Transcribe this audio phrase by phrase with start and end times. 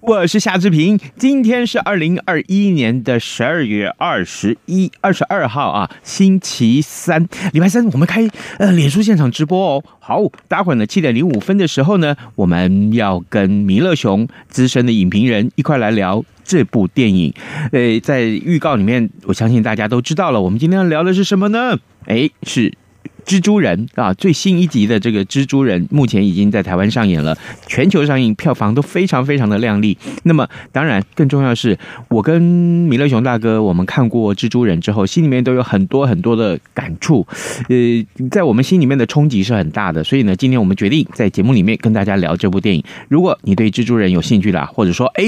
[0.00, 0.98] 我是夏志平。
[1.16, 8.28] 今天是二零二一年的十二月二十一、二十二号啊，星期三，礼拜三，我们开
[8.58, 9.84] 呃脸书现场直播哦。
[9.98, 16.24] 好，待会儿呢七点零五分的时候呢，我们要跟弥勒熊资深的影评人一块来聊。
[16.46, 17.32] 这部电影，
[17.72, 20.42] 呃，在预告里面，我相信大家都知道了。
[20.42, 21.78] 我们今天要聊的是什么呢？
[22.04, 22.74] 诶，是。
[23.24, 27.36] 蜘蛛人啊，最新一集的这个蜘蛛人目前已经在台湾上演了，
[27.66, 29.96] 全球上映票房都非常非常的亮丽。
[30.24, 37.26] 那么，当然更重要的是，我跟米勒熊大哥，我们看过蜘蛛人之后，心里面都有很多很多的感触，
[37.68, 40.04] 呃，在我们心里面的冲击是很大的。
[40.04, 42.82] 所以呢，今天我们决定在节目里面跟大家聊这部电影。
[43.08, 45.24] 如果你对蜘蛛人有兴趣啦，或者说，哎，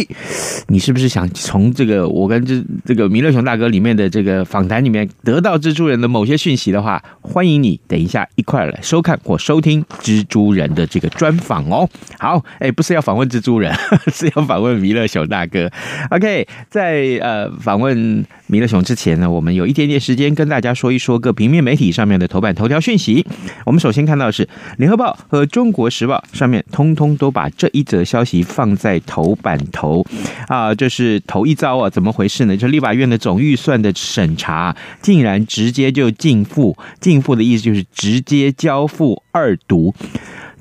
[0.69, 7.80] 你是不是想从这个我跟这这个米勒熊大哥里面的这个访谈里面得到蜘蛛人的某些讯息的话，欢迎你。
[7.89, 11.89] 等一下，一块来收看或收听蜘蛛人的这个专访哦。
[12.19, 13.73] 好，哎，不是要访问蜘蛛人，
[14.12, 15.70] 是要访问弥勒小大哥。
[16.11, 23.25] OK，在呃访问弥勒熊之前呢，我们有一点点时间跟大家说一说各平面媒体上面的头版头条讯息。
[23.64, 24.44] 我们首先看到的是
[24.78, 30.05] 《联合报》和《中国时报》上面通通都把这一则消息放在头版头
[30.48, 32.56] 啊，这是头一遭啊，怎么回事呢？
[32.56, 37.77] 就立法院的总预算的审查，竟然直接就进付，进付的意思就是。
[37.77, 39.95] 是直接交付二读，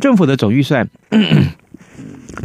[0.02, 0.90] 政府的总预算。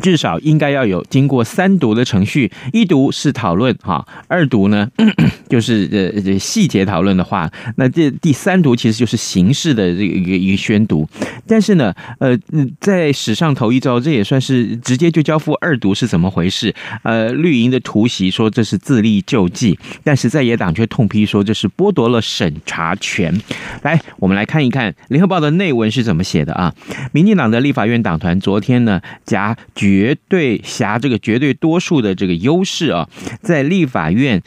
[0.00, 4.88] 至少应该要有经过三读的程序，一读是讨论哈，二读呢
[5.48, 11.08] 就是呃这细节讨论的话，那这第三读其实就是形式的这个一个一个宣读。
[11.46, 12.38] 但是呢，呃，
[12.80, 16.74] 在史上头一遭，这也算是直接就交付二读是怎么回事？
[17.02, 23.34] 呃，绿营的突袭说这是自力救济，但是在野党却痛批说这是剥夺了审查权。
[23.82, 26.72] 来，我们来看一看《联合报》的内文是怎么写的啊？
[27.12, 29.56] 民进党的立法院党团昨天呢夹。
[29.80, 33.08] 绝对辖这个绝对多数的这个优势啊，
[33.40, 34.42] 在立法院。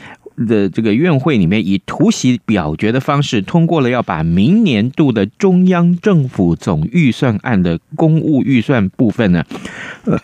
[0.48, 9.44] 的这个院会里面以突袭表决的方式通过了，要把明年度的中央政府总预算案的公务预算部分呢，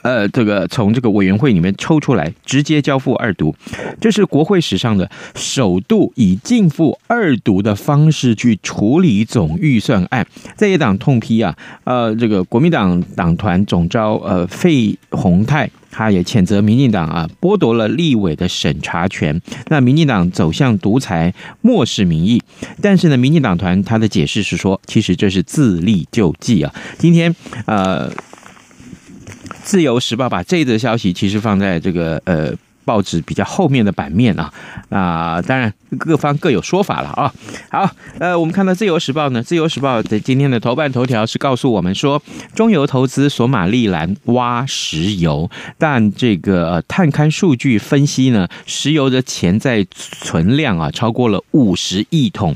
[0.03, 3.55] 呃，这个从这个委员会里面抽出来，直接交付二读，
[4.01, 10.25] 这是国会史上的首度以径付二读的方式去处理总预算案。
[10.55, 15.69] 在野党痛批啊，呃，这个国民党党团总召呃费鸿泰。
[15.91, 19.41] 他也谴责民进党啊，剥夺了立委的审查权。
[19.67, 22.41] 那民进党走向独裁，漠视民意。
[22.81, 26.73] 但是呢，民进党团他的解释是说，其实这是自立救济啊。
[26.97, 27.35] 今天
[27.65, 28.09] 呃，
[29.63, 32.53] 《自由时报》把这则消息其实放在这个呃。
[32.89, 34.51] 报纸比较后面的版面啊，
[34.89, 37.31] 啊，当然各方各有说法了啊。
[37.69, 42.19] 好，呃，我们看到《自由时报》呢，《自由时报》的今天的头版头条是告诉我们说，
[42.55, 52.55] 中油投资索马利兰挖石油，但这个探勘数据分析呢，石油的潜在存量啊，超过了五十亿桶。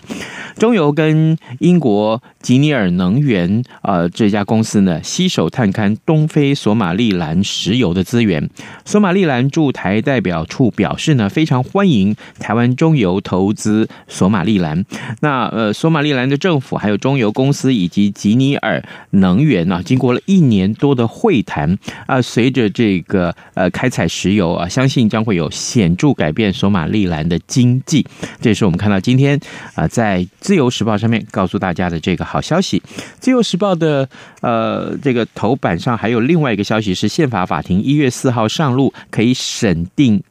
[0.58, 8.50] 中油跟英国吉尼尔能源啊这家公司呢，携手探勘东非索马利兰石油的资源。
[8.86, 14.84] 索马利兰驻台代表处表示呢，非常欢迎台湾中油投资索马利兰。
[15.20, 28.04] 那呃，索马利兰的政府还有中油公司以及吉尼尔能源啊，经过了一年多的会谈啊，随着这个呃开采石油啊，相信将会有显著改变索马利兰的经济。
[28.42, 29.40] 这也是我们看到今天
[29.76, 30.26] 啊在。
[30.40, 32.82] 自由时报上面告诉大家的这个好消息，
[33.20, 34.08] 自由时报的
[34.42, 40.22] 呃这个头版上还有另外一个消息是，宪法法庭一月四号上路，可以审定定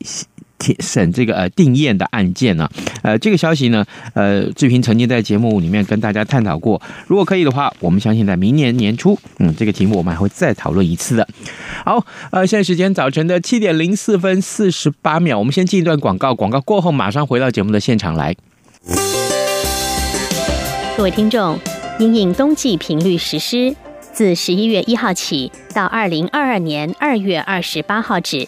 [0.79, 2.69] 审这个呃定验的案件呢。
[3.03, 3.85] 呃，这个消息呢，
[4.15, 11.27] 呃，志平曾经在节目里面跟大家探讨过，如果可以的话，我们相信在明年年初，嗯，这个题目我们还会再讨论一次的。
[11.85, 18.37] 好，呃，现在时间早晨的七点零四分四十八秒，我们先进一段广告，广告过后马上回到节目的现场来。
[20.97, 21.59] 各位听众，
[21.99, 23.75] 因应冬季频率实施，
[24.13, 28.47] 自十一月一号起到二零二二年二月二十八号止，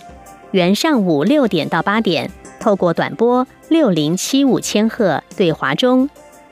[0.54, 2.30] 原上午六点到八点，
[2.60, 6.08] 透过短波六零七五千赫对华中，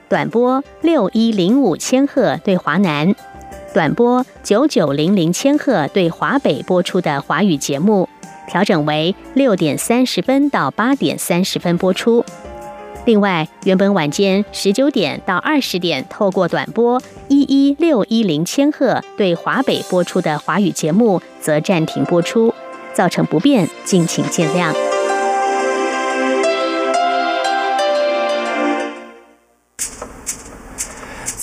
[0.08, 3.14] 短波六一零五千赫对华南，
[3.72, 8.08] 短波九九零零千赫对华北播出的华语节目，
[8.48, 12.24] 调整为六点三十分到八点三十分播出。
[13.04, 22.52] 另外，原本晚间十九点到二十点透过短波一一六一零千赫对华北播出的华语节目，则暂停播出，
[22.94, 24.72] 造成不便，敬请见谅。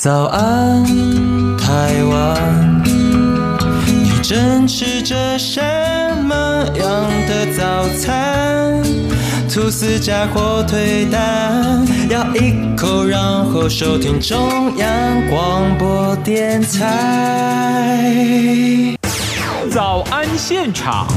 [0.01, 0.85] 早安，
[1.57, 2.81] 台湾，
[3.85, 5.59] 你正吃着什
[6.23, 8.81] 么样的早餐？
[9.51, 18.09] 吐司加火腿蛋，咬一口，然后收听中央广播电台。
[19.79, 21.07] 早安现场。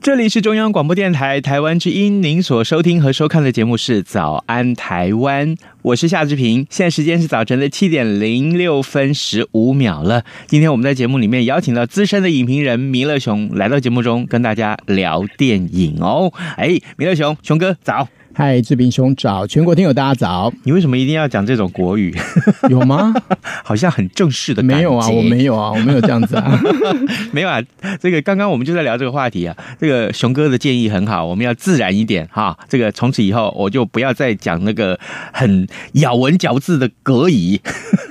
[0.00, 6.66] 这里是中央广播电台台湾之音，您所收听和收看的节目是《早安台湾》，我是夏志平。
[6.68, 10.24] 现在时间是早晨的七点零六分十五秒了。
[10.48, 16.32] 今天我们在节目里面邀请到资深的影评人弥勒熊来到节目中，跟大家聊电影哦。
[16.56, 18.08] 哎，弥勒熊，熊哥早。
[18.36, 20.52] 嗨，志平兄早，全国听友大家早。
[20.64, 22.12] 你为什么一定要讲这种国语？
[22.68, 23.14] 有吗？
[23.62, 24.76] 好像很正式的感觉。
[24.76, 26.60] 没有啊，我没有啊，我没有这样子啊。
[27.30, 27.62] 没有啊，
[28.00, 29.56] 这个刚刚我们就在聊这个话题啊。
[29.78, 32.58] 这个熊哥的建议很好，我们要自然一点哈。
[32.68, 34.98] 这个从此以后我就不要再讲那个
[35.32, 37.60] 很咬文嚼字的国语，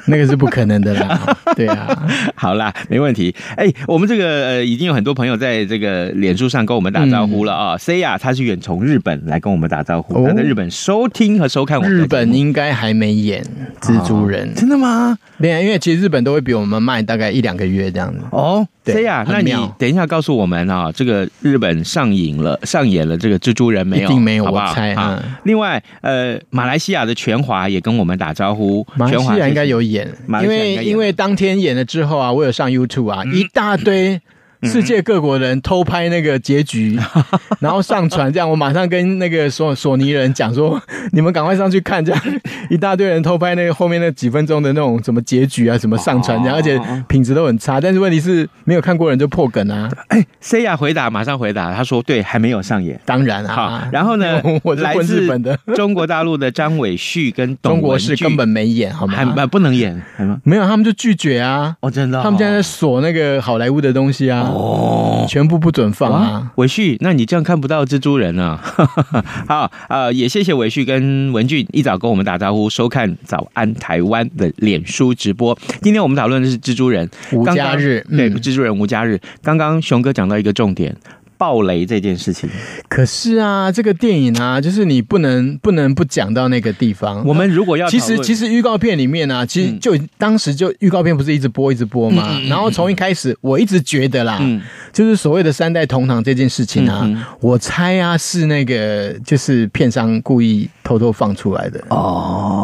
[0.08, 1.38] 那个是不可能的啦。
[1.58, 3.36] 对啊，好啦，没问题。
[3.58, 7.78] 哎，我们这个呃已经有很多朋友在这个脸书上跟我们打招呼了啊。
[7.78, 10.13] C 呀，他是远从日本来跟我们打招呼。
[10.14, 13.44] 我在日本收听和收看我们，日本应该还没演
[13.82, 15.18] 蜘蛛人，哦，真的吗？
[15.40, 18.20] 对啊，因为其实日本都会比我们慢大概一两个月这样子。
[18.32, 24.06] 哦，对呀，那你等一下告诉我们啊，这个日本上映了上演了这个蜘蛛人没有？
[24.06, 24.70] 一定没有，好不好？
[24.70, 25.22] 我猜啊。
[25.44, 30.08] 另外，呃，马来西亚的全华也跟我们打招呼，马来西亚应该有演，
[30.42, 34.22] 因为因为当天演了之后啊，我有上 YouTube 啊，一大堆。
[34.64, 36.98] 世界各国人偷拍那个结局，
[37.60, 40.82] 然后上传，这样我马上跟那个索索尼人讲说，
[41.12, 42.22] 你们赶快上去看，这样
[42.70, 47.80] 一大堆人偷拍那个后面那几分钟的那种什么结局啊，什么上传，这样而且品质都很差。
[47.82, 49.90] 但是问题是没有看过人就破梗啊。
[50.08, 53.54] 哎，C 亚回答马上回答，他说对，还没有上演，当然啊。
[53.54, 59.14] 好，然后呢， 我是问日本的，中国大陆的张伟旭跟董中国是根本没演，好吗？
[59.36, 60.02] 还不能演，
[60.44, 61.76] 没有，他们就拒绝啊。
[61.82, 64.52] 哦，真的，他们现在在锁那个好莱坞的东西啊。
[64.54, 65.26] 哦。
[65.28, 66.52] 全部不准放啊！
[66.56, 68.60] 伟旭，那你这样看不到蜘蛛人啊？
[69.48, 75.58] 好，呃，也谢谢伟旭跟文俊一早跟我们打招呼，收看早安台湾的脸书直播。
[75.82, 79.20] 今天我们讨论的是蜘蛛人无家日，刚刚对，蜘蛛人无家日。
[79.42, 80.94] 刚刚熊哥讲到一个重点。
[81.44, 82.50] 爆雷这件事情，
[82.88, 87.22] 可是啊，这个电影啊，就是你不能不能不讲到那个地方。
[87.26, 94.62] 我们如果要，其实其实预告片里面啊，其实就、嗯、当时就预告片不是一直播一直播嘛，嗯、然后从一开始我一直觉得啦，嗯、
[94.94, 101.84] 就是所谓的三代同堂这件事情啊，嗯、我猜啊是那个就是片商故意偷偷放出来的。
[101.90, 102.63] 哦。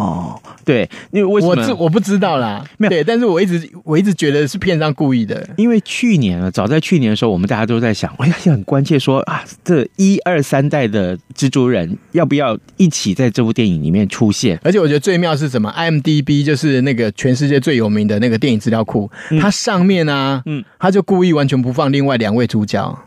[0.69, 1.56] 对，因为为什么？
[1.56, 2.89] 我知我不知道啦，没有。
[2.92, 14.60] 对，但是我一直我一直觉得是片商故意的，因为去年啊，早在去年的时候，我们大家都在想，哎呀，很关切说啊，这一二三代的蜘蛛人要不要一起在这部电影里面出现？
[14.63, 23.00] 而且我觉得最妙是什么？IMDB 就是那个全世界最有名的那个电影资料库，嗯、它上面啊，嗯，他就故意完全不放另外两位主角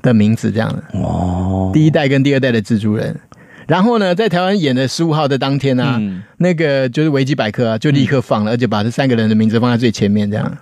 [0.00, 0.68] 的名字，这样。
[0.70, 3.14] 的哦，第一代跟第二代的蜘蛛人。
[3.66, 10.56] 然后呢，在台湾演的十五号的当天呢、啊，嗯、那个就是维基百科啊，就立刻放了，嗯、而且把这三个人的名字放在最前面，这样。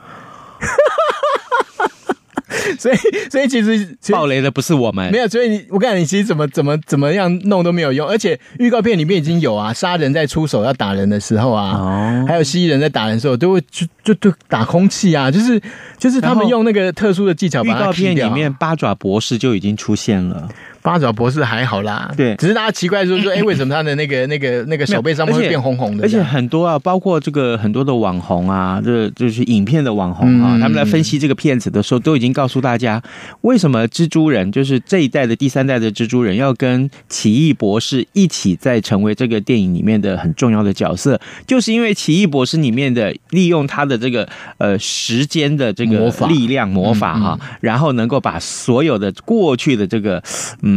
[2.78, 2.96] 所以，
[3.30, 5.28] 所以其实爆雷的不是我们，没有。
[5.28, 8.08] 所以你，我告诉你，其实怎么怎么怎么样弄都没有用。
[8.08, 15.60] 而且预告片里面已经有啊，杀人在出手要打人的时候啊，哦、还有蜥蜴人在打人的时候，都会就就就打空气啊，就是
[15.98, 17.80] 就是他们用那个特殊的技巧把它。
[17.80, 20.48] 预告片里面八爪博士就已经出现了。
[20.82, 26.04] 八爪博士还好啦，对，只是大家奇怪就是说，哎、欸，为什么他的那个、 那个、那个手背上面会变红红的？
[26.04, 33.02] 而且很多啊，包括这个很多的网红啊，这就是影片的网红啊，嗯、他们来分析这个片子的时候，都已经告诉大家，
[33.42, 50.22] 为什么蜘蛛人就是这一代的第三代的蜘蛛人要跟奇异博士一起再成为这个电影里面的很重要的角色，就是因为奇异博士里面的利用他的这个呃时间的这个力量魔法哈、啊，嗯嗯、然后能够把所有的过去的这个。
[50.62, 50.69] 嗯，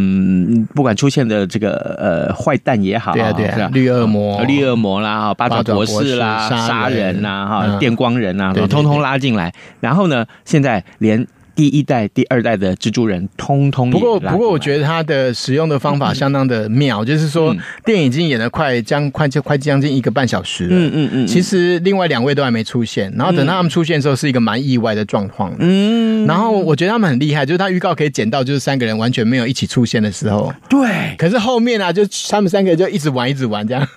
[0.73, 7.21] 不管出现的这个呃坏蛋也好，对啊对啊，绿恶魔、绿恶魔啦，哈，八爪博士啦，杀人。
[7.21, 9.53] 呐，哈，电光人呐，通通拉进来。
[9.79, 13.89] 然后呢，现在连第一代、第二代的蜘蛛人通通。
[13.89, 17.55] 不过，不过，我觉得他的使用的方法相当的妙，嗯、就是说，
[17.86, 20.69] 电影已经演了快将快就快将近一个半小时了。
[20.72, 21.27] 嗯嗯嗯。
[21.27, 25.53] 其实另外两位都还没出现，然后等到他们出现的时候，是一个蛮意外的状况。
[25.60, 26.25] 嗯。
[26.25, 30.53] 然后我觉得他们很厉害，就是他预告可以剪到，就是三个人完全没有一起出现的时候。
[30.69, 31.15] 对。
[31.17, 33.88] 可是后面啊，就他们三个人就一直玩，一直玩这样。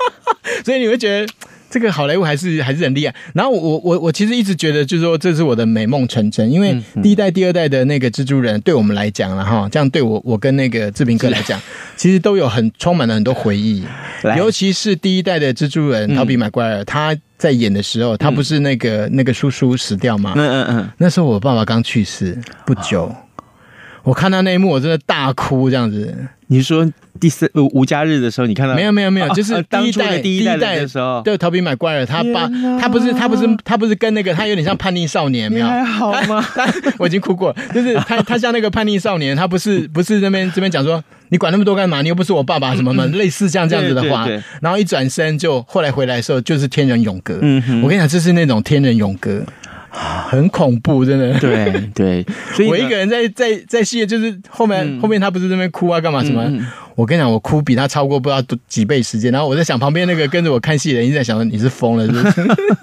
[0.64, 1.32] 所以你会觉得。
[1.70, 3.14] 这个好莱坞还是还是很厉害。
[3.34, 11.60] 然后我我我其实一直觉得，就是说这是我的美梦成真，因为第一代、第二代的那个蜘蛛人，对我们来讲了哈，这样对我我跟那个志平哥来讲，
[11.96, 13.84] 其实都有很充满了很多回忆。
[14.36, 20.32] 尤其是第一代的蜘蛛人，陶比麦奎尔，他在演的时候，他不是那个那个叔叔死掉吗？
[20.36, 20.88] 嗯嗯嗯。
[20.98, 23.14] 那时候我爸爸刚去世不久，
[24.02, 26.16] 我看到那一幕，我真的大哭，这样子。
[26.46, 26.90] 你说？
[27.18, 28.92] 第四无家日的时候，你看到没有？
[28.92, 32.48] 没有没有，就是第一代第一代的时候，对，陶比麦奎尔他爸，
[32.80, 35.66] 他不是他不是他不是跟那个他有点像叛逆少年，没有？
[35.66, 36.44] 还好吗？
[36.98, 42.00] 我已经哭过，就是他 他像那个叛逆少年，他不是不是那边这边讲说你管那么多干嘛？
[42.02, 44.26] 你又不是我爸爸什么什么，类似像这样子的话，
[44.62, 47.38] 然后一转身就后来回来的时候就是天人永隔。
[47.42, 49.42] 嗯，我跟你讲，这是那种天人永隔。
[50.28, 51.38] 很恐怖，真的。
[51.40, 56.42] 对对，所以我一个人在在在戏，就是后面、嗯、后面他不是在那边哭啊，干嘛什么？
[56.44, 56.64] 嗯、
[56.94, 59.32] 我跟你讲，我哭比他超过不知道多几倍时间。
[59.32, 62.18] 然后我在想，旁边那个跟着我看戏的人一直在想说， 你是疯了，是不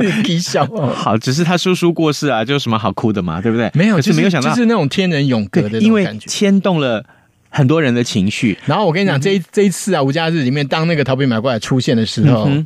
[0.03, 0.21] 是？
[0.27, 0.65] 你笑。
[0.93, 3.69] 好，只是他叔叔过世啊，就有什么好哭的嘛，对不对？
[3.73, 7.05] 没有，就是没有想到，就是那种天人永隔的那种感觉，牵动了
[7.49, 8.57] 很多人的情绪。
[8.65, 12.65] 然后我跟你讲，这一这一次啊，无家日里面，当那个陶比麦奎尔出现的时候，嗯、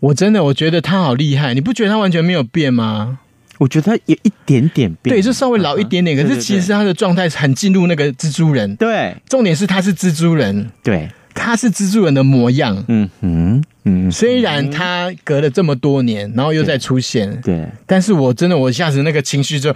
[0.00, 3.18] 我真的我觉得他好厉害，你不觉得他完全没有变吗？
[3.60, 6.16] 我觉得他有一点点变，对，就稍微老一点点。
[6.16, 8.74] 可是其实他的状态很进入那个蜘蛛人。
[8.76, 12.82] 对，重点是他是蜘蛛人，对，他是蜘蛛人的模样。
[12.88, 14.10] 嗯嗯嗯。
[14.10, 19.70] 虽然他隔了这么多年，然后又再出现，对，但是我真的，我一下子那个情绪就，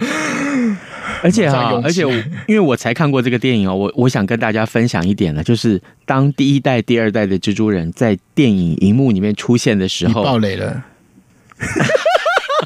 [1.21, 2.11] 而且哈，而且我
[2.47, 10.83] 因为我才看过这个电影哦，我我想跟大家分享一点呢，就是当第一代、第二代的蜘蛛人在电影荧幕里面出现的时候，爆雷了。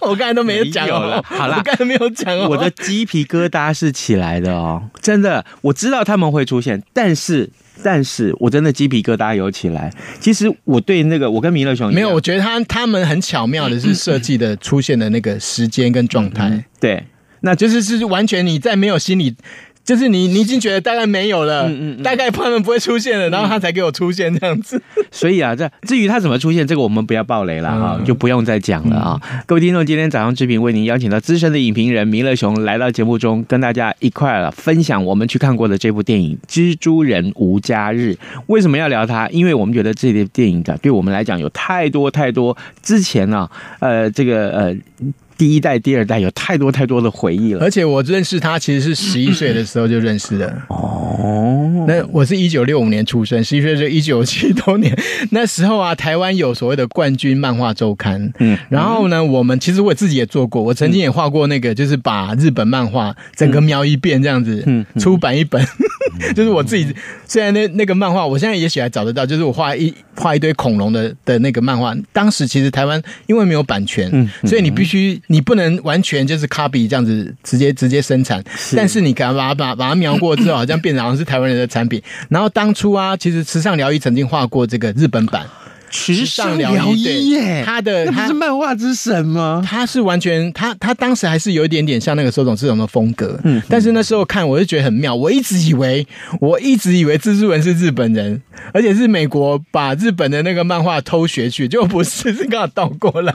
[0.07, 2.47] 我刚才都没有讲了，好了，我刚才没有讲哦。
[2.49, 7.49] 我的鸡皮疙瘩是起来的哦，真的，我知道他们会出现，但是，
[7.83, 9.93] 但是我真的鸡皮疙瘩有起来。
[10.19, 17.03] 其实我对那个，我跟弥勒熊没有，我觉得他他们很巧妙的是设计的出现的那个时间跟状态，嗯嗯、对，
[17.41, 19.35] 那就是是完全你在没有心理。
[19.89, 24.79] 就是你，你已经觉得大概没有了，嗯嗯嗯、大概他们不会出现了，然后他才给我出现这样子。
[24.95, 29.19] 嗯、所以啊，这至于他怎么出现，这个我们不要爆雷了哈，嗯、就不用再讲了啊。
[29.33, 38.15] 嗯、各位听众，今天早上之平为您邀请到资深的影评人弥勒熊来到节目中，跟大家一块了分享我们去看过的这部电影《蜘蛛人无家日》。
[38.45, 39.27] 为什么要聊他？
[39.29, 44.75] 因为我们觉得这部电影的对我们来讲有太多太多之前呢、啊，呃，这个呃。
[45.39, 50.53] 第一代、第二代有太多太多的回忆了，而且我认识他其实是十一岁的时候就认识的。
[50.67, 54.93] 哦，那我是一九六五年出生，十一岁就一九七多年。
[55.31, 65.65] 那时候啊，台湾有所谓的冠军漫画周刊，嗯，然后呢，我们其实我自己也做过，我曾经也画过那个，就是把日本漫画整个描一遍这样子，嗯，出版一本。
[66.35, 66.93] 就是我自己，
[67.25, 69.25] 虽然那那个漫画，我现在也许还找得到。
[69.25, 82.01] 就是我画一画一堆恐龙的的那个漫画，当时其实台湾因为没有版权，嗯，所以你必须你不能完全就是 copy 这样子直接直接生产，是但是你敢把它把把它描过之后，好像变成好像是台湾人的产品。
[82.29, 85.45] 然后当初啊，其实时尚疗愈曾经画过这个日本版。
[85.89, 89.63] 池上辽一耶，他的他不是漫画之神吗？
[89.65, 96.05] 他是完全他他当时还是有一点点像那个手冢治虫的风格，嗯，但是那时候看我就觉得很妙，我一直以为
[96.39, 98.41] 我一直以为蜘蛛人是日本人，
[98.73, 103.33] 而且是美国把日本的那个漫画偷学去，就不是是刚好倒过来，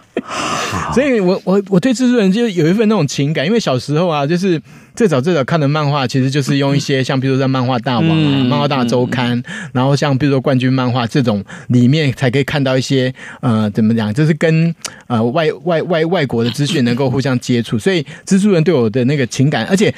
[0.94, 4.60] 所以我我我对蜘蛛人就有一份那种情感，因为小时候啊，就是。
[4.96, 14.74] 最早最早看的漫画，其实就是用一些像，比如说在漫画大王啊、嗯、漫画大周刊，嗯、然后像比如说冠军漫画这种里面，才可以看到一些呃，怎么讲，就是跟
[15.06, 19.94] 呃外外外外国的资讯能够互相接触，所以蜘蛛人对我的那个情感，而且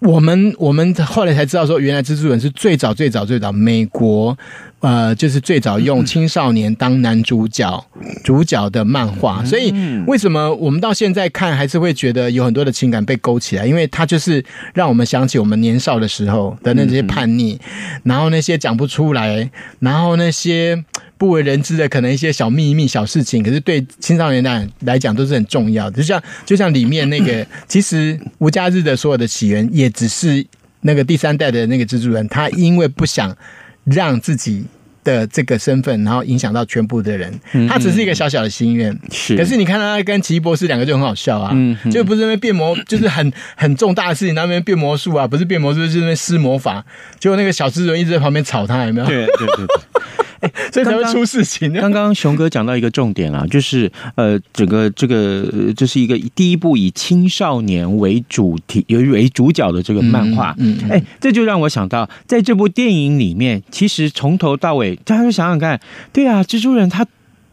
[0.00, 4.36] 我们我们后来才知道说，原来蜘蛛人是最早最早最早美国。
[4.80, 7.84] 呃，就是最早用青少年当男主角
[8.24, 9.70] 主角的漫画，所以
[10.06, 13.66] 为什么我们到现在看还是会觉得有很多的情感被勾起来？
[13.66, 14.42] 因为它就是
[14.72, 17.60] 让我们想起我们年少的时候的那些叛逆，
[18.04, 20.82] 然后那些讲不出来，然后那些
[21.20, 25.98] 不为人知的可能一些小秘密、小事情，可是对青少年来来讲都是很重要的。
[25.98, 30.44] 就像就像里面那个， 其实无家日的所有的起源也只是
[30.80, 33.36] 那个第三代的那个蜘蛛人，他因为不想。
[33.86, 34.62] 让自己
[35.02, 37.32] 的这个身份，然后影响到全部的人。
[37.66, 39.34] 他只是一个小小的心愿，是。
[39.36, 46.84] 可是你看他跟奇异博士两个就很好笑啊，嗯，就不是因为变魔，就是很很重大的事情，那边变魔术啊，不是变魔术，就是那边施魔法。
[47.18, 49.06] 结果那个小蜘蛛一直在旁边吵他，有没有？
[49.06, 49.66] 对对对。
[50.40, 51.72] 哎， 所以才会出事情。
[51.72, 60.54] 刚刚熊哥讲到一个重点啊，就是呃，整个这个这是一个第一部以青少年为主题、有为主角的这个漫画。
[60.58, 65.80] 嗯，哎，这就让我想到，在这部电影里面，其实从头到尾，大家就想想看，
[66.12, 67.06] 对啊，蜘蛛人他。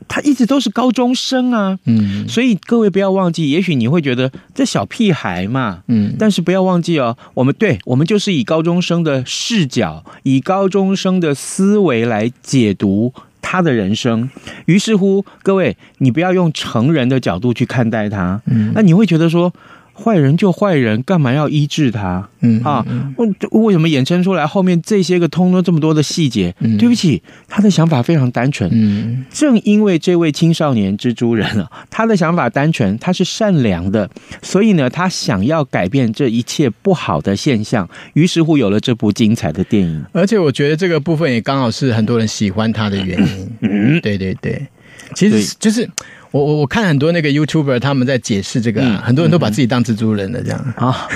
[0.08, 14.30] 他一直都是高中生啊，嗯，所以各位不要忘记，也许你会觉得这小屁孩嘛，嗯，但是不要忘记哦，我们对，我们就是以高中生的视角，以高中生的思维来解读他的人生。
[14.66, 19.54] 于是乎，各位，你不要用成人的角度去看待他，嗯，那你会觉得说。
[20.00, 22.30] 坏人就坏人，干嘛要医治他？
[22.42, 22.86] 嗯啊，
[23.18, 26.54] 为为什么衍生出来后面这些个通通这么多的细节？
[26.60, 28.70] 嗯，对不起，他的想法非常单纯。
[28.72, 34.08] 嗯，正因为这位青少年蜘蛛人啊，他的想法单纯，他是善良的，
[34.44, 40.06] 所以呢，他想要改变这一切不好的现象，于是乎有了这部精彩的电影。
[40.14, 43.52] 而且我觉得这个部分也刚好是很多人喜欢他的原因。
[43.62, 44.68] 嗯，对对对，
[45.16, 45.90] 其实就是。
[46.32, 50.74] 我我我看很多那个 YouTuber 他们在解释这个、啊，嗯、很多人都把自己当蜘蛛人了，这样。
[50.78, 51.08] 啊，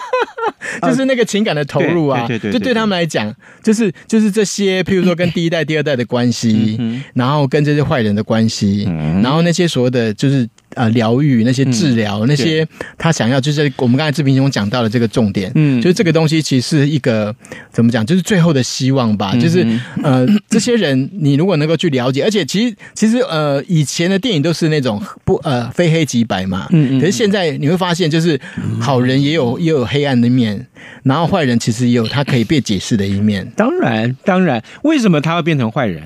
[0.82, 10.48] 就是那个情感的投入啊，对对对，就对他们来讲，就是就是这些，譬如说跟第一代、第二代的关系，嗯、然后跟这些坏人的关系，嗯、然后那些所谓的就是。
[10.74, 12.66] 呃，疗愈那些治疗、嗯、那些，
[12.98, 17.34] 他想要就是我们刚才志平兄讲到的这个重点，嗯，就是这个东西其实是一个
[17.72, 19.30] 怎么讲，就是最后的希望吧。
[19.34, 19.66] 嗯、就是
[20.02, 28.40] 呃，这些人你如果能够去了解，而且其实其实呃，以前的电影都是那种不呃非黑即白嘛，嗯嗯，可是现在你会发现，就是
[28.80, 30.66] 好人也有也有黑暗的面，
[31.02, 33.46] 然后坏人其实也有他可以被解释的一面。
[33.56, 36.02] 当然，当然，为什么他会变成坏人？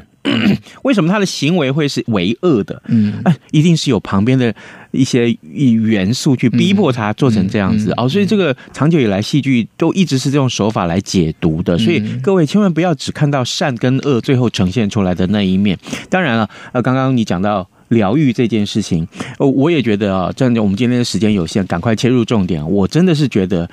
[0.83, 2.83] 为什么他的行为会是为恶的？
[2.89, 4.55] 嗯，哎，一定是有旁边的
[4.91, 8.09] 一些元素去逼迫他做成这样子哦。
[8.09, 11.77] 所以这个长久以来戏剧都一直是这种手法来解读的。
[11.79, 15.79] 所以各位千万不要只看到善跟恶最后呈现出来的那一面。
[16.09, 19.07] 当然了，呃，刚刚你讲到疗愈这件事情，
[19.39, 22.69] 哦，我也觉得啊，这样我们今天的时间有限，赶快切入重点。
[22.71, 23.69] 我真的是觉得。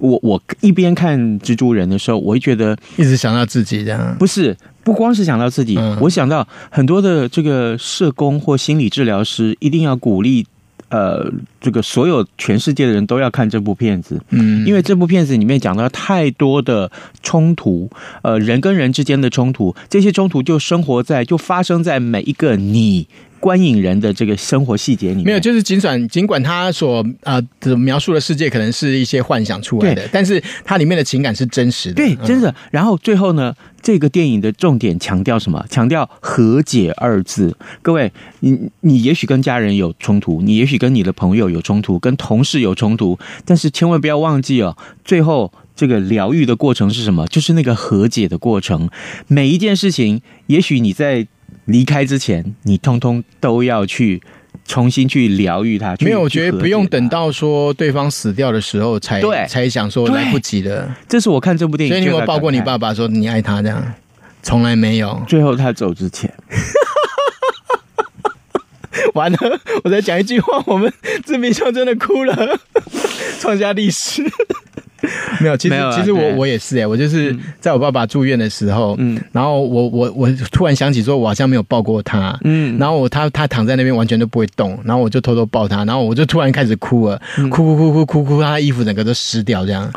[0.00, 10.46] 我我一边看蜘蛛人的时候，我会觉得一直想到自己这样，不是不光是想到自己，嗯、我想到很多的这个社工或心理治疗师一定要鼓励，
[10.88, 16.90] 呃，这个所有全世界的人都要看这部片子，嗯，因为这部片子里面讲到太多的
[17.22, 17.88] 冲突，
[18.22, 23.06] 呃，人跟人之间的冲突，这些冲突就生活在就发生在每一个你。
[23.40, 27.42] 观影人的这个生活细节里面没有，就是尽管尽管他所呃、
[27.76, 32.54] 描述的世界可能是一些幻想出来的，但是它里面的情感是真实的，对，真的。
[32.70, 35.64] 然后最后呢，这个电影的重点强调什么？
[35.70, 37.56] 强调和解二字。
[37.80, 47.26] 各位，你你也许跟家人有冲突，你也许跟你的朋友有冲突，跟同事有冲突，但是千万不要忘记哦，最后这个疗愈的过程是什么？
[47.26, 48.90] 就是那个和解的过程。
[49.28, 51.26] 每一件事情，也许你在。
[51.66, 54.22] 离开之前，你通通都要去
[54.66, 55.94] 重新去疗愈他。
[56.00, 60.96] 没有，我觉得不用等到说对方死掉的时候才对才想说来不及了。
[61.08, 63.94] 这是我看这部电影，所以你有没有抱过你爸爸说你爱他这样？
[64.42, 65.22] 从来没有。
[65.28, 66.32] 最后他走之前，
[69.12, 69.38] 完了，
[69.84, 70.90] 我再讲一句话，我们
[71.26, 72.58] 志明兄真的哭了，
[73.38, 74.24] 创下历史。
[75.40, 89.90] 没有，其实、啊、其实我我也是哎，我就是在我爸爸住院的时候，嗯，然后我我我突然想起说，我好像没有抱过他，嗯，然后我他他躺在那边完全都不会动，然后我就偷偷抱他，然后我就突然开始哭了，哭哭哭哭哭哭，他的衣服整个都湿掉这样，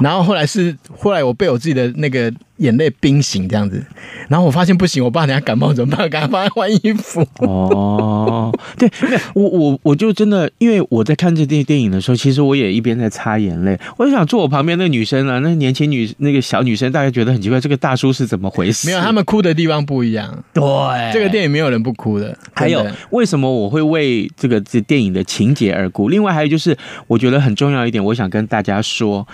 [0.00, 2.32] 然后后来是后来我被我自己的那个。
[2.58, 3.84] 眼泪冰醒这样子，
[4.28, 6.08] 然后我发现不行，我爸等下感冒怎么办？
[6.08, 7.26] 赶快帮他换衣服。
[7.38, 8.90] 哦，对，
[9.34, 13.78] 我我我就真的，因为我在看这电电影的时候，其实我也一边在擦眼泪。
[13.96, 18.86] 我就想坐我旁边那个女生啊，那年轻女那个小女生，大家觉得很奇怪，这个大叔是怎么回事？
[18.86, 20.44] 没有，他们哭的地方不一样。
[20.52, 20.62] 对，
[21.12, 22.36] 这个电影没有人不哭的。
[22.52, 26.08] 还有，为什么我会为这个这电影的情节而哭？
[26.08, 29.26] 另外还有就是，我觉得很重要一点，我想跟大家说。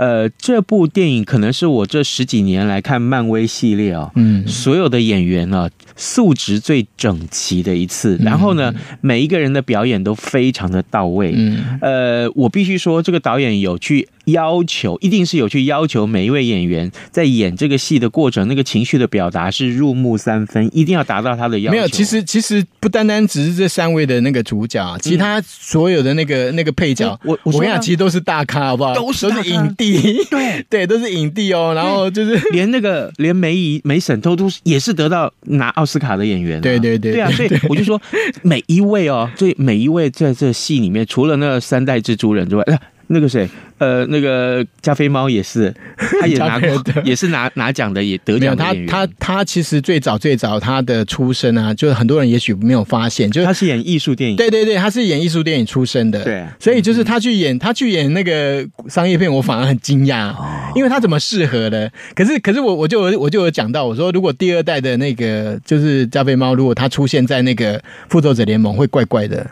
[0.00, 8.16] 呃，这部电影可能是我这十几年来看漫威系列啊、哦，嗯，所有的演员呢、啊、素质最整齐的一次。
[8.22, 11.34] 然后呢，每一个人的表演都非常的到位。
[11.36, 21.76] 嗯，呃，我必须说，这个导演有去要求，一定是有去要求每一位演员在演这个戏的过程，那个情绪的表达是入木三分，一定要达到他的要求。
[21.76, 28.94] 没有，其实其实不单单只是这三位的那个主角，其他所有的那个那个配角，我我跟你讲，其实都是大咖，好不好？
[28.94, 31.72] 都是都是影帝，对 对，都是影帝哦。
[31.74, 37.30] 然后就是连那个连梅姨梅婶都都是也是得到拿奥斯卡的演员，啊，对对对，对啊。
[37.30, 38.00] 所以我就说
[38.42, 42.64] 每一位哦，这每一位在这戏里面，除了那三代蜘蛛人之外，
[43.12, 45.74] 那个谁，呃，那个加菲猫也是，
[46.20, 46.68] 他也拿过，
[47.02, 48.56] 也是拿拿奖的，也得奖。
[48.56, 54.36] 他他他其实最早最早他的出身啊，就是很多人也许没有发现，就是他是演艺术电影。
[54.36, 56.22] 对对对，他是演艺术电影出身的。
[56.22, 60.32] 对，所以就是他去演他去演那个商业片，我反而很惊讶，
[60.76, 61.90] 因为他怎么适合的？
[62.14, 69.44] 可是可是我我就我就有讲到，我说如果第二代的那个就是加菲猫，如果他出现在那个复仇者联盟，会怪怪的，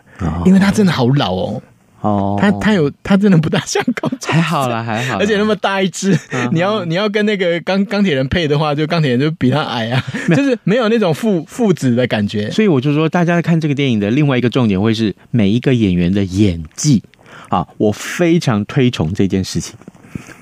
[0.46, 1.60] 因为他真的好老哦。
[2.00, 6.16] 哦，他他有他真的不大像高中还好啦， 还好，而且那么大一只，
[6.52, 12.50] 你要你要跟那个钢钢铁人配的话，就钢铁人就比他矮啊，就是没有那种父父子的感觉。
[12.50, 17.02] 所以我就说，大家看这个电影的另外一个重点会是每一个演员的演技。
[17.48, 19.74] 啊，我非常推崇这件事情。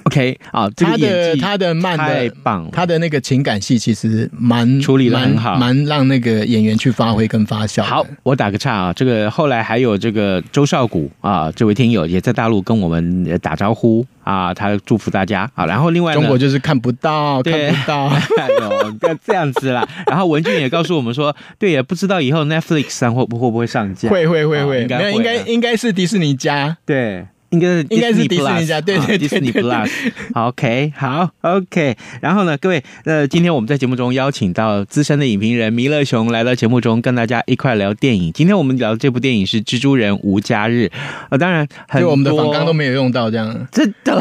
[0.04, 7.82] OK 啊，这个、他的他的慢的太棒，他的那个情感戏其实蛮处理的很好，蛮让那个演员去发挥跟发酵。
[7.82, 15.66] 好，我打个岔啊，这个后来还有这个周少谷啊，这位听友也在大陆跟我们打招呼啊，他祝福大家啊。
[15.66, 18.08] 然后另外中国就是看不到，看不到，
[19.00, 19.86] 不要这样子啦。
[20.06, 27.26] 然后文俊也告诉我们说，对，也不知道以后 Netflix 上会不会不会上架，会会会会，应该应该应该是迪士尼家，对。
[27.50, 29.88] 应该是应该是迪士尼家，对对迪士尼 Plus。
[30.34, 31.96] OK，好，OK。
[32.20, 38.32] 然后呢，各位，呃，今天我们在节目中邀请到资深的影评人弥勒熊来到节目中，跟大家一块聊电影。
[38.32, 40.90] 今天我们聊的这部电影是《蜘蛛人无家日》。
[41.30, 44.20] 呃，当然，很多我们的访纲都没有用到这样，真的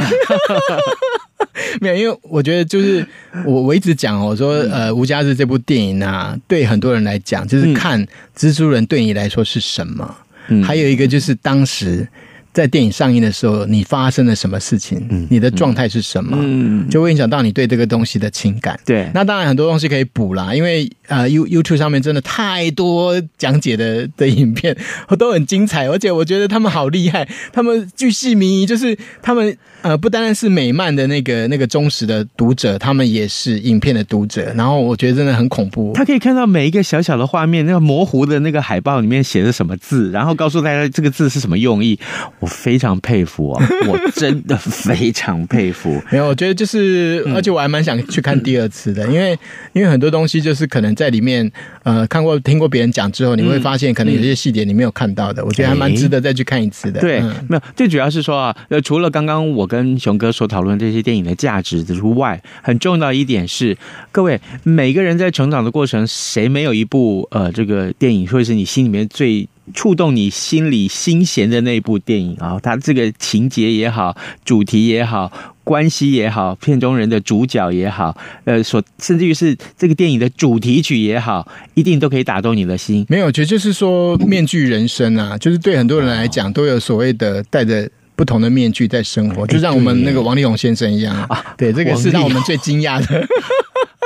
[1.81, 3.05] 没有，因为我觉得就是
[3.45, 8.05] 我我一直讲我说呃，《无家日》这部电影啊，对很多人来讲，就是看
[8.37, 10.15] 蜘蛛人对你来说是什么。
[10.47, 12.07] 嗯，还有一个就是当时。
[12.55, 15.05] 在电影上映的时候，你发生了什么事情？
[15.09, 16.37] 嗯、你的状态是什么？
[16.39, 18.79] 嗯，就会影响到你对这个东西的情感。
[18.85, 24.77] 对，那当然很多东西可以补啦，因为呃，You YouTube 上面真的太多讲解的的影片，
[25.19, 34.53] 都很精彩，而且我觉得他们好厉害，他们巨细靡遗，就是他们呃，不单单是美漫的那个那个忠实的读者，他们也是影片的读者。
[34.55, 41.99] 然后我觉得真的很恐怖，他可以看到每一个小小的画面，那个模糊的那个海报里面写着什么字，然后告诉大家这个字是什么用意。
[42.45, 45.99] 我非常佩服啊， 我真的非常佩服。
[46.11, 49.35] 没有，我觉得就是，而且我还蛮想去看第二次的，因为
[49.73, 57.01] 因为很多东西就是可能在里面，呃，看过听过别人讲之后，你会发现可能有些细节你没有看到的，我觉得还蛮值得再去看一次的。
[57.01, 63.75] 对，没有，最主要是说啊，呃，除了刚刚我跟熊哥所讨论这些电影的价值之外，很重要一点是，
[64.11, 69.49] 各位每个人在成长的过程，谁没有一部呃这个电影，或者是你心里面最。
[69.73, 75.31] 触动你心里心弦的那部电影啊，它这个情节也好，主题也好，
[75.63, 83.05] 关系也好，片中人的主角也好，呃，所甚至于是这个电影的主题曲也好，一定都可以打动你的心。
[83.09, 91.55] 没有，我觉得就是说面具人生啊，就是对很多人来讲都有所谓的戴着不同的面具在生活，就像我们那个王力宏先生一样啊。
[91.57, 93.27] 对，这个是让我们最惊讶的。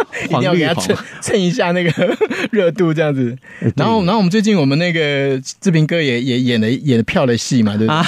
[0.25, 2.17] 一定要给他蹭 蹭一下那个
[2.51, 3.35] 热度，这样子。
[3.75, 7.95] 然后，然后我们最近我们那个志平哥也也演了演了票的戏嘛，对不对？
[7.95, 8.05] 啊、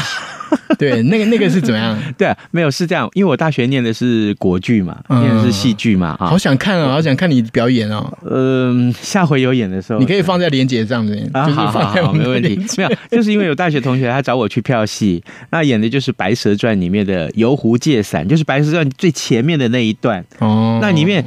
[0.78, 1.98] 对，那个那个是怎么样？
[2.18, 8.12] 对、啊，没有是这样，因为我大学念的是国剧嘛，嗯、念的是戏剧嘛，好想看啊，好想看你表演哦。
[8.30, 12.60] 嗯，下回有演的时候，你可以放在连结上面，啊、就是放在我们没问题。
[12.78, 21.24] 没有，就是因为有大学同学他找我去票戏，那演的就是《白蛇传》里面的游湖借伞，就是《白蛇传》最前面的那一段哦，那里面。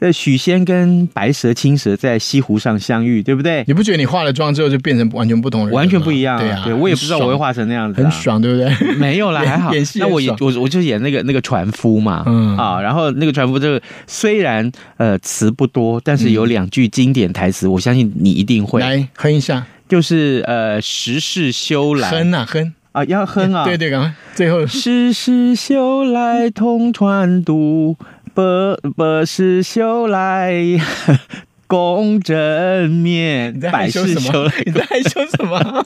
[0.00, 3.64] 呃，许仙跟白蛇、青蛇在西湖上相遇，对不对？
[3.66, 5.74] 你不觉得你化了妆之后就变成完全不同人？
[5.74, 8.72] 完全不一样，对啊，对，我也不知道我会化成那样子，很爽，对不对？
[8.96, 9.74] 没有啦，还好。
[9.74, 27.96] 演戏，那我演我我就演那个那个船夫嘛，嗯啊，然后那个船夫这个虽然呃词不多，但是有两句经典台词，我相信你一定会来哼一下，就是呃实事修来哼啊哼啊要哼啊，对对，赶快最后实事修来同船渡。
[28.38, 30.54] 不不是修来
[31.66, 35.84] 共枕眠，百世修来，你在害羞什么？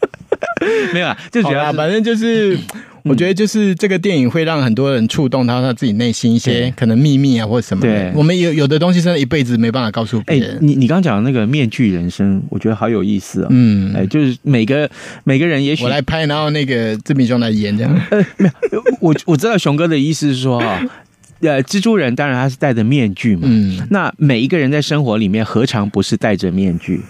[0.92, 2.58] 没有啊，就觉得反正就是。
[3.02, 7.80] 我觉得就是这个电影会让很多人触动到他自己内心一些可能秘密啊，或者什么。
[7.80, 10.56] 对，我们有有的东西真的一辈子没办法告诉别人。
[10.56, 13.48] 哎，你你刚刚讲的那个面具人生，我觉得好有意思啊。
[13.48, 14.88] 嗯，哎，就是每个
[15.24, 18.00] 每个人也许我来拍，然后那个志明兄来演这样。
[18.10, 20.78] 呃，没有，我我知道熊哥的意思是说啊，
[21.40, 23.42] 呃，蜘蛛人当然他是戴着面具嘛。
[23.44, 27.00] 嗯，那每一个人在生活里面何尝不是戴着面具？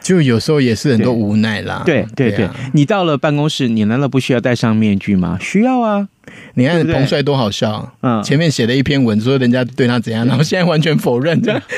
[0.00, 1.82] 就有时候也是很多无奈啦。
[1.84, 5.36] 对对对，对啊，你到了办公室，你难道不需要戴上面具吗？
[5.40, 6.08] 需要啊。
[6.54, 11.60] 你看彭帅多好笑，嗯，前面写了一篇文说人家对他怎样， 然后现在完全否认这样。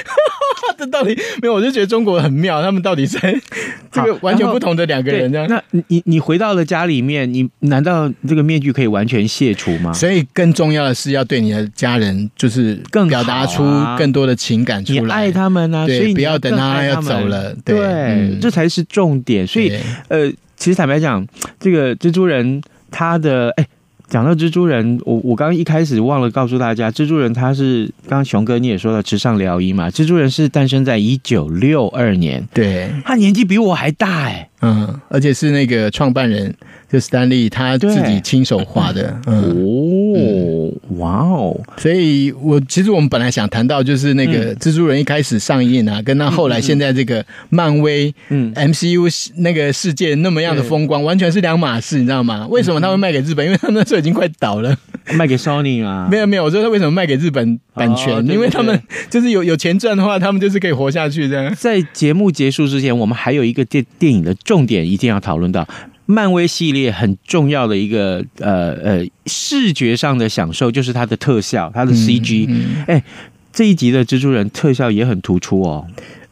[0.78, 1.52] 这到底没有？
[1.52, 3.38] 我就觉得中国很妙，他们到底在
[3.92, 5.46] 这个完全不同的两个人这样。
[5.46, 9.92] 那你你回到了家里面，你难道这个面具可以完全卸除吗？
[9.92, 13.62] 所以更重要的是要对你的家人，就是更表达出
[13.98, 19.46] 更多的情感出来，你爱他们啊，所以不要等他要走了，对，嗯，这才是重点。
[19.46, 19.70] 所以
[20.08, 21.26] 呃，其实坦白讲，
[21.58, 23.66] 这个蜘蛛人他的哎。
[24.10, 36.54] 讲到蜘蛛人，我我刚刚一开始忘了告诉大家，蜘蛛人他是刚刚熊哥你也说到，池上辽一嘛，蜘蛛人是诞生在一九六二年，对，他年纪比我还大哎、欸，嗯，而且是那个创办人。
[36.90, 41.60] 就史丹利他自己亲手画的，嗯，哦，哇哦！
[41.76, 52.44] 所以我其实我们本来想谈到就是那个蜘蛛人一开始上映啊，跟他后来现在这个漫威，嗯，MCU 那个世界那么样的风光，完全是两码事，你知道吗？
[52.50, 53.46] 为什么他会卖给日本？
[53.46, 54.76] 因为他们那时候已经快倒了，
[55.12, 56.08] 卖给 Sony 啊？
[56.10, 58.26] 没有没有，我说他为什么卖给日本版权？
[58.26, 61.54] 因为他们就是有有钱赚的话，他们就是可以活下去这样。
[61.54, 65.64] 在节目结束之前，我们还有一个电电影的重点一定要讨论到。
[66.06, 72.48] 漫威系列很重要的一个呃呃视觉上的享受就是它的特效，它的 CG。
[72.48, 73.04] 哎、嗯嗯欸，
[73.52, 75.86] 这一集的蜘蛛人特效也很突出哦。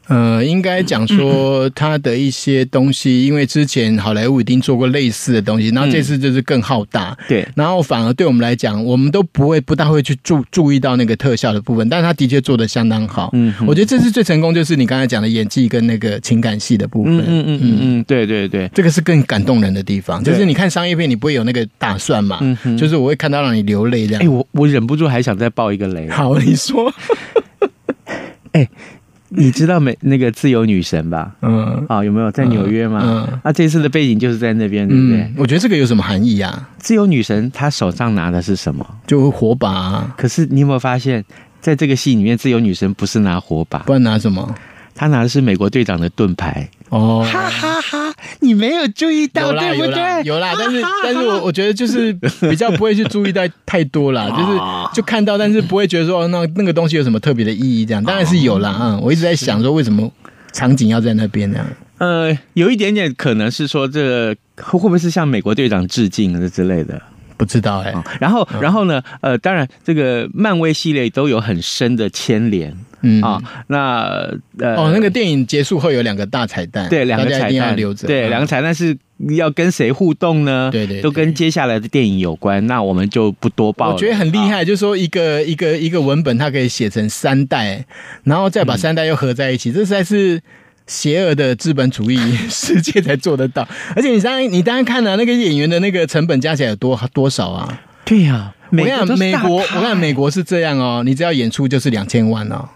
[0.09, 26.91] 呃，应该讲说他的一些东西，因为之前好莱坞已经做过类似的东西，然后这次就是更浩大，对，然后反而对我们来讲，我们都不会不大会去注注意到那个特效的部分，但是他的确做的相当好，嗯，我觉得这次最成功就是你刚才讲的演技跟那个情感戏的部分，嗯嗯嗯嗯嗯，对对对，这个是更感动人的地方，就是你看商业片，你不会有那个打算嘛，嗯，就是我会看到让你流泪这样，哎，我我忍不住还想再爆一个雷，好，你说，
[28.53, 28.67] 哎。
[29.31, 31.35] 你知道美那个自由女神吧？
[31.43, 33.01] 嗯，啊，有没有在纽约吗？
[33.05, 35.33] 嗯，那、啊、这次的背景就是在那边，对不对？
[35.37, 36.69] 我觉得这个有什么含义啊？
[36.79, 38.87] 自由女神她手上拿的是什么？
[39.07, 40.15] 就火把、啊。
[40.17, 41.25] 可是你有没有发现，
[41.61, 44.55] 在这个戏里面，自由女神不是拿火把，不然拿什么？
[44.95, 46.69] 她拿的是美国队长的盾牌。
[46.91, 48.15] 哦，哈哈哈！
[48.41, 50.23] 你没有注意到，对不对？
[50.25, 54.59] 有啦，但是但是我我觉得就是比较不会去注意到太多啦， 就是
[54.95, 58.77] 就看到，但是不会觉得说那那个东西有什么特别的意义，这样当然是有啦。
[58.81, 60.11] 嗯，我一直在想说为什么
[60.53, 61.65] 场景要在那边呢？
[61.99, 67.01] 呃，有一点点可能是说这个会不会是向美国队长致敬这之类的。
[67.39, 69.01] 不知道哎、欸，然后，然后呢？
[69.21, 78.99] 呃，当然，这个漫威系列都有很深的牵连，嗯啊，那呃，哦，那个电影结束后有两个大彩蛋，对，两个彩蛋要留着，对，两个彩蛋是
[79.31, 80.69] 要跟谁互动呢？
[80.73, 83.93] 对，对对，都跟接下来的电影有关，那我们就不多报了。
[83.93, 87.85] 我觉得很厉害，就是说一个一个一个文本，它可以写成三代，
[88.25, 90.43] 然后再把三代又合在一起，嗯、这实在是。
[90.89, 92.19] 邪恶的资本主义
[92.51, 97.81] 世界才做得到，而且你当然你当然看了、啊、那个演员的那个成本加起来有多多少啊？
[98.05, 102.67] 对呀、啊，我看美国，我看美国是这样哦，你只要演出就是两千万哦，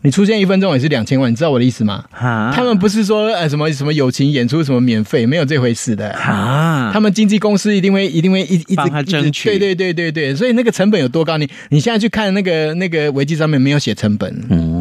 [0.00, 2.04] 你出现一分钟也是两千万，你知道我的意思吗？
[2.10, 11.36] 啊，他们不是说呃什么什么友情演出什么免费，没有这回事的啊，他们经纪公司一定会一定会一一直争取，对对对对对，所以那个成本有多高？
[11.36, 14.79] 你你现在去看那个那个维基上面没有写成本，嗯。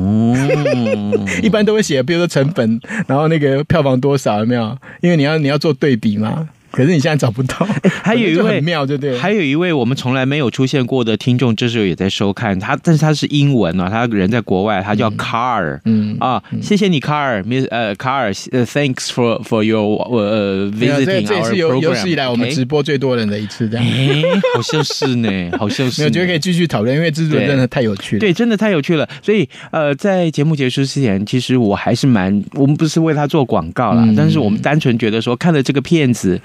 [0.56, 4.78] 嗯 一般都会写，比如说成本，然后那个票房多少有没有？
[5.02, 6.48] 因为你要你要做对比嘛。
[6.72, 9.18] 可是你现在找不到，欸、 还有一位很妙，对不对？
[9.18, 21.28] 还有一位我们从来没有出现过的听众，这时候也在收看他，但是他是英文啊，他人在国外，他叫 Car，嗯啊，谢谢你，Car，Miss 呃 Car，Thanks for for your 呃 visiting our program。
[21.28, 23.86] 这是有有史以来我们直播最多人的一次，这样。
[23.86, 24.22] 哎，
[24.56, 26.04] 好像是呢， 好像是。
[26.04, 28.20] 我觉得可以继续讨论，因为制作真的太有趣了。
[28.20, 29.08] 对，真的太有趣了。
[29.22, 36.40] 所以呃，在节目结束之前，其实我还是蛮，我们不是为他做广告啦，嗯、但是我们单纯觉得说，看了这个片子。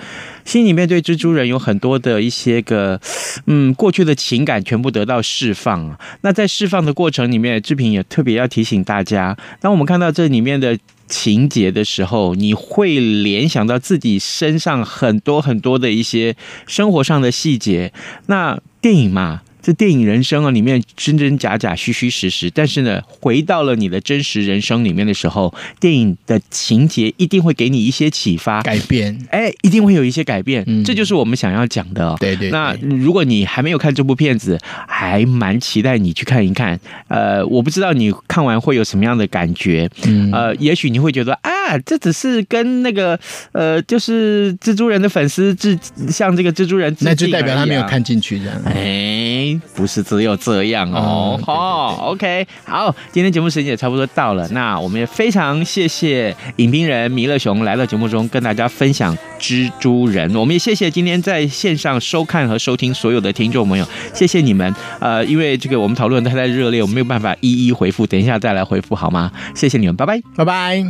[0.45, 3.01] 心里面对蜘蛛人有很多的一些个，
[3.47, 5.99] 嗯，过去的情感全部得到释放。
[6.21, 17.93] 那在释放的过程里面，志平也特别要提醒大家，当我们看到这里面的情节的时候，你会联想到自己身上很多很多的一些生活上的细节。
[18.27, 19.43] 那电影嘛。
[19.65, 32.15] 这电影人生啊里面真真假假、虚虚实实，但是呢，回到了你的真实人生里面的时候，电影的情节一定会给你一些启发、改变，哎，一定会有一些改变，嗯，这就是我们想要讲的。
[32.21, 32.51] 对对，对。
[32.51, 36.79] 那如果你还没有看这部片子，还蛮期待你去看一看。
[37.09, 39.89] 呃，我不知道你看完会有什么样的感觉。
[40.05, 43.19] 嗯，呃，也许你会觉得啊，这只是跟那个
[43.53, 45.79] 呃，就是蜘蛛人的粉丝致
[46.11, 48.61] 像这个蜘蛛人，那就代表他没有看进去这样。
[48.67, 51.39] 哎，不是只有这样哦。
[51.45, 60.35] 好， OK，好，今天节目时间也差不多到了，那我们也非常谢谢影评人弥勒熊来到节目中跟大家分享蜘蛛人。
[60.35, 64.75] 我们也谢谢今天在线上收看和收听所有的听众朋友，谢谢你们。
[65.01, 69.31] 呃，因为这个我们讨论太太热烈，我们没有办法一一回复，等一下再来回复好吗？
[69.55, 70.85] 谢谢你们，拜拜，拜拜。